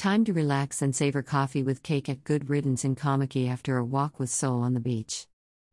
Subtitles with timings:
[0.00, 3.84] Time to relax and savor coffee with cake at Good Riddance in Kommetjie after a
[3.84, 5.26] walk with Soul on the beach.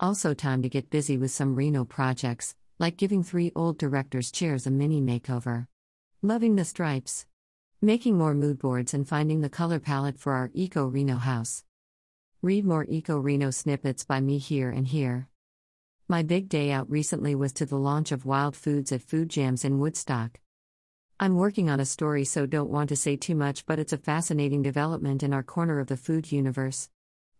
[0.00, 4.66] Also, time to get busy with some Reno projects, like giving three old directors' chairs
[4.66, 5.68] a mini makeover.
[6.20, 7.26] Loving the stripes.
[7.80, 11.62] Making more mood boards and finding the color palette for our Eco Reno house.
[12.42, 15.28] Read more Eco Reno snippets by me here and here.
[16.08, 19.64] My big day out recently was to the launch of Wild Foods at Food Jams
[19.64, 20.40] in Woodstock.
[21.20, 23.98] I'm working on a story, so don't want to say too much, but it's a
[23.98, 26.90] fascinating development in our corner of the food universe.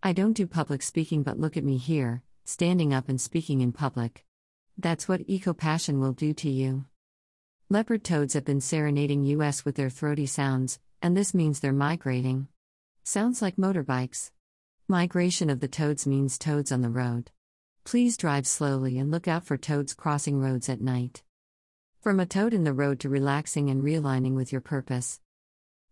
[0.03, 3.71] I don't do public speaking, but look at me here, standing up and speaking in
[3.71, 4.25] public.
[4.77, 6.87] That's what eco passion will do to you.
[7.69, 12.49] Leopard toads have been serenading US with their throaty sounds, and this means they're migrating.
[13.05, 14.33] Sounds like motorbikes.
[14.89, 17.31] Migration of the toads means toads on the road.
[17.85, 21.23] Please drive slowly and look out for toads crossing roads at night.
[22.01, 25.21] From a toad in the road to relaxing and realigning with your purpose.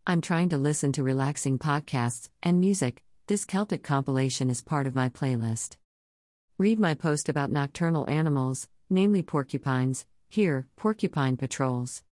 [0.07, 3.03] I'm trying to listen to relaxing podcasts and music.
[3.27, 5.77] This Celtic compilation is part of my playlist.
[6.59, 12.05] Read my post about nocturnal animals, namely porcupines, here, porcupine patrols.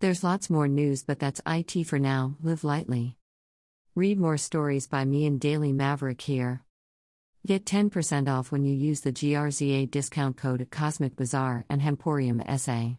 [0.00, 2.34] There's lots more news, but that's IT for now.
[2.42, 3.18] Live lightly.
[3.94, 6.64] Read more stories by me and Daily Maverick here.
[7.46, 12.42] Get 10% off when you use the GRZA discount code at Cosmic Bazaar and Hemporium
[12.58, 12.98] SA.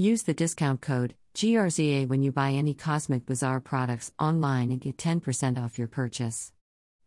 [0.00, 4.96] Use the discount code GRZA when you buy any Cosmic Bazaar products online and get
[4.96, 6.54] 10% off your purchase.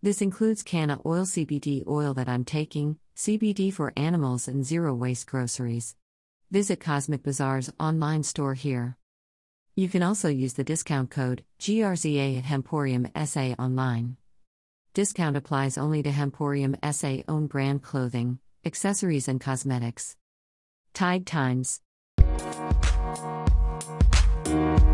[0.03, 5.25] This includes Canna Oil CBD oil that I'm taking, CBD for animals, and zero waste
[5.25, 5.95] groceries.
[6.51, 8.95] Visit Cosmic Bazaar's online store here.
[9.75, 14.17] You can also use the discount code GRZA at Hemporium SA online.
[14.93, 20.15] Discount applies only to Hemporium SA own brand clothing, accessories, and cosmetics.
[20.93, 21.81] Tide Times
[23.15, 24.92] Thank you.